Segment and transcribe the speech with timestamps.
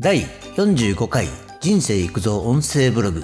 [0.00, 0.22] 第
[0.56, 1.26] 45回
[1.60, 3.22] 人生育造音声ブログ。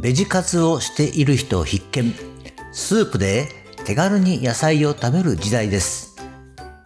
[0.00, 2.14] ベジ活をしている人必見。
[2.72, 3.48] スープで
[3.84, 6.16] 手軽に野菜を食べる時代です。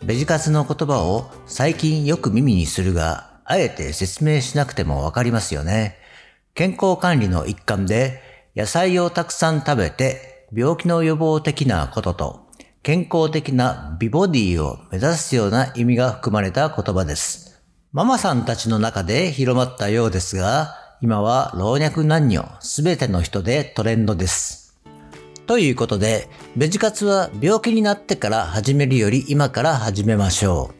[0.04, 5.96] ベジ活の言葉を最近よく耳にするがあえて説明しなくてもわかりますよね。
[6.54, 8.20] 健康管理の一環で
[8.56, 12.48] 野菜をたくさん食べて病気の予防的なことと
[12.82, 17.49] 健康的な美ボディを目指すような意味が含まれた言葉です。
[17.92, 24.78] ママさんたちの中で広まったようですが、今は老若男女すべての人でトレンドです。
[25.48, 30.70] ということで、ベジ活は病気になってから始めるより今から始めましょ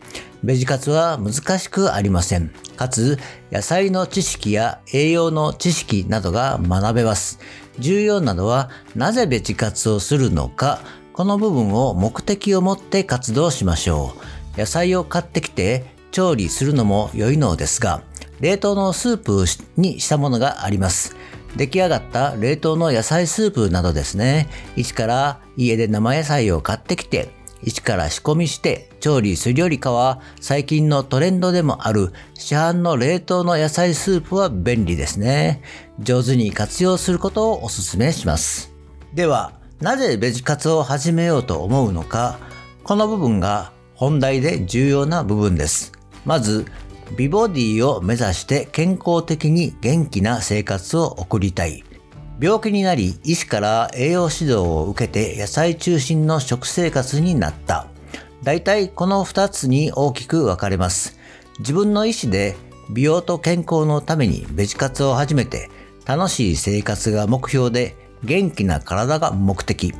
[0.42, 0.46] う。
[0.46, 2.52] ベジ活は難しくありません。
[2.76, 3.18] かつ、
[3.50, 7.40] 野菜の知識や栄養の知識などが学べます。
[7.80, 10.78] 重要なのは、なぜベジ活をするのか、
[11.12, 14.14] この部分を目的を持って活動しましょ
[14.56, 14.60] う。
[14.60, 18.02] 野菜を買ってきて調理するのも良いのですが、
[18.40, 19.44] 冷凍のスープ
[19.76, 21.16] にしたものがあります。
[21.56, 24.48] 出来上がった冷凍の野菜スープなどですね。
[24.76, 27.30] 一から家で生野菜を買ってきて、
[27.62, 35.62] 一から仕込みして調理するよりかは最近のトレンドでもある市販の冷凍の野菜スープは便利ですね。
[35.98, 38.72] 上手に活用することをお勧めします。
[39.14, 42.38] では、なぜベジ活を始めようと思うのか、
[42.84, 45.92] この部分が本題で重要な部分です。
[46.24, 46.66] まず、
[47.16, 51.84] 美ボディを目指して健康的に元気な生活を送りたい。
[52.40, 57.86] 病気になり医師から栄養指導を受けて野菜中心の食生活になった。
[58.42, 61.18] 大体この2つに大きく分かれます。
[61.58, 62.56] 自分の意思で
[62.90, 65.68] 美容と健康のためにベジ活を始めて
[66.06, 67.94] 楽しい生活が目標で
[68.24, 69.92] 元気な体が目的。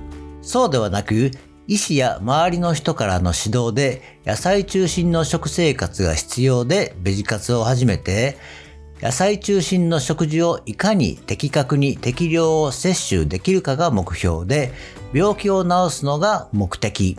[0.43, 1.31] そうではなく、
[1.71, 8.39] 医師や周りの人からの指導で野菜中心の食生活が必要でベジ活を始めて、
[9.01, 14.73] 野菜中心の食事をいかに的確に適量を摂取できるかが目標で、
[15.13, 17.17] 病気を治すのが目的。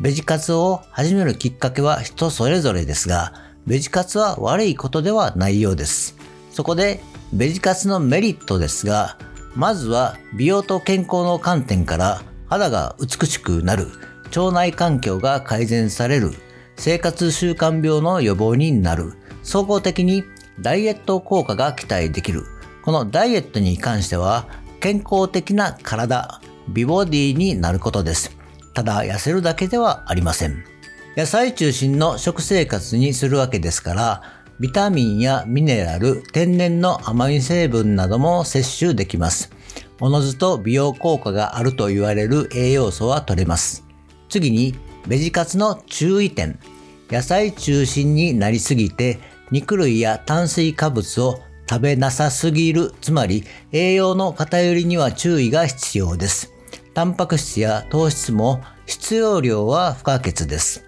[0.00, 3.32] ベジ活を始めるきっかけは人それぞれですが、
[3.64, 6.16] ベジ活は悪いことではないようです。
[6.50, 7.00] そこで、
[7.32, 9.18] ベジ活のメリットですが、
[9.54, 13.88] まずは美容と健康の観点から肌が美しくなる、
[14.36, 16.32] 腸内環境が改善される、
[16.76, 20.24] 生活習慣病の予防になる、総合的に
[20.60, 22.44] ダイエット効果が期待できる。
[22.82, 24.46] このダイエットに関しては
[24.80, 28.36] 健康的な体、美ボディになることです。
[28.74, 30.64] ただ痩せるだけではありません。
[31.16, 34.22] 野菜中心の食生活にするわけですから、
[34.60, 39.50] ビタミンやミネラル、天然の甘み成分なども摂取できます。
[40.00, 43.84] おのずと美容効果があると言われる栄養素は取れます。
[44.28, 44.74] 次に、
[45.06, 46.58] ベジ活の注意点。
[47.10, 49.18] 野菜中心になりすぎて、
[49.50, 56.52] 肉類や炭水化物を食べなさすぎる、つまり栄養の偏りには注意が必要です。
[56.94, 60.84] タンパク質や糖質も必要量は不可欠です。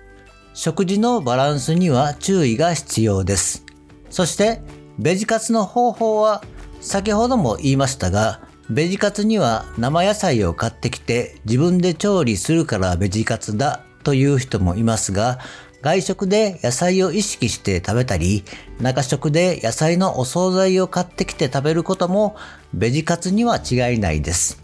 [0.54, 3.64] 食事のバランスには注意が必要です。
[4.10, 4.60] そして、
[4.98, 6.42] ベジ活の方法は、
[6.80, 15.40] 先ほども言いましたが、ベジ活には生野菜を買ってきて自分で調理するからベジ活だという人もいますが、
[15.82, 18.44] 外食で野菜を意識して食べたり、
[18.80, 22.36] 中食で野菜のお惣菜を買ってきて食べることも
[22.72, 24.62] ベジ活には違いないです。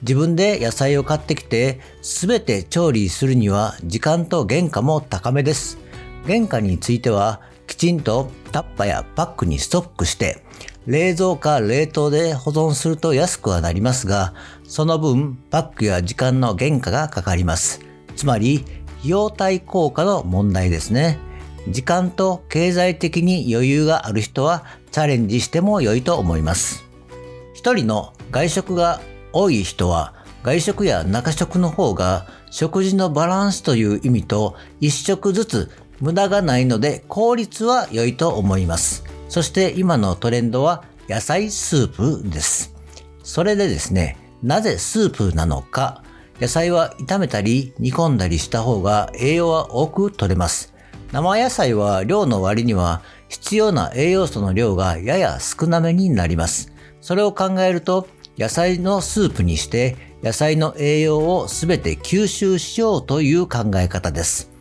[0.00, 5.76] 自分で野菜を買ってきて全て調理するには時間と原価も高めです。
[6.26, 10.44] 原価についてはきちんとタッパやパックにストックして
[10.86, 14.34] 冷蔵か冷凍で保存すると安くはなりますが、
[14.64, 17.80] その分パックや時間の原価がかかります。
[18.14, 18.66] つまり
[18.98, 21.18] 費用対効果の問題ですね。
[21.66, 26.84] 時間と経済的に余裕がある人はチャレンジしても良いと思います。
[27.54, 29.00] 一人の外食が
[29.32, 30.12] 多い人は
[30.42, 35.70] 外食や中食の方が食事のバランスという意味と一食ずつ
[36.02, 39.04] 無駄がないので効率は良いと思います。
[39.28, 42.74] そして今のトレンドは野菜スープです。
[43.22, 46.02] それでですね、なぜスープなのか、
[46.40, 50.74] 野菜は炒めたり煮込んだりした方が栄養は多く取れます。
[51.12, 56.72] 生野菜は量の割には必要な栄養素の量がやや少なめになります。
[57.00, 64.51] それを考えると野菜のスープにして野菜の栄養をすべて吸収しようという考え方です。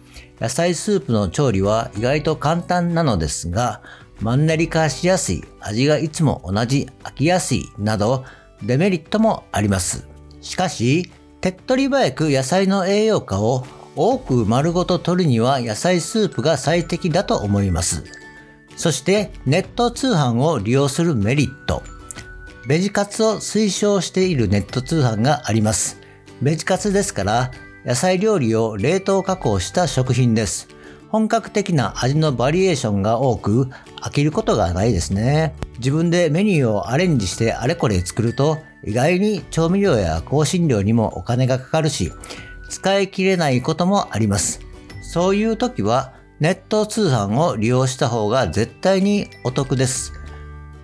[0.41, 3.83] 野菜スープの調理は意外と簡単なのですが、
[4.21, 8.25] マンネリ化しやすい、味がいつも同じ、飽きやすいなど
[8.63, 10.07] デメリットもあります。
[10.41, 11.11] しかし、
[11.41, 18.03] 手っ取り早く野菜の栄養価を多く丸ごと取るには野菜スープが最適だと思います。
[18.75, 21.83] そしてネット通販を利用するメリット。
[22.67, 25.99] ベジ活を推奨しているネット通販があります。
[26.41, 27.51] ベジ活ですから
[27.86, 30.68] 野菜料理を冷凍加工した食品です。
[31.10, 33.69] 本格的な味のバリエーションが多く
[34.01, 35.56] 飽きることがないですね。
[35.80, 42.12] 自分でメニューをアレンジしてあれこれ作ると意外に調味料や香辛料にもお金がかかるし
[42.69, 44.62] 使い切れないこともあります。
[45.01, 50.13] そういう時はネット通販を利用した方が絶対にお得です。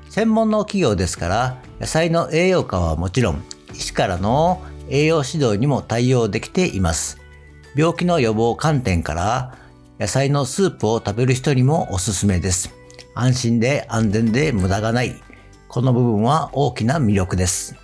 [0.10, 3.44] 専門の企業ですから野菜の栄養価はもちろん
[3.74, 7.20] 医師からの栄養指導にも対応できています。
[7.76, 9.58] 病気の予防観点から
[10.00, 12.74] 野菜のスープを食べる人にもおすすめです。
[13.14, 15.16] 安心で安全で無駄がない。
[15.68, 17.76] この部分は大きな魅力です。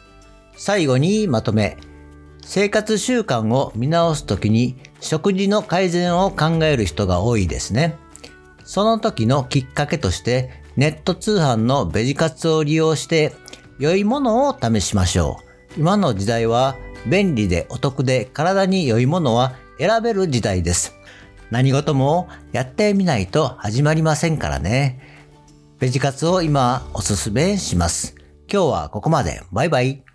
[0.55, 1.77] 最後にまとめ。
[2.45, 7.95] 生活習慣を見直すときに食事の改善を考える人が多いですね。
[8.63, 13.33] その時のきっかけとしてネット通販のベジ活を利用して
[13.79, 15.37] 良いものを試しましょ
[15.75, 15.79] う。
[15.79, 20.95] 今の時代は便利でお得で体に良いものは選べる時代です。
[21.51, 24.99] 何事もやってみないと始まりませんからね。
[25.79, 28.15] ベジカツを今おすすめします。
[28.51, 29.41] 今日はここまで。
[29.51, 30.12] バイバイ。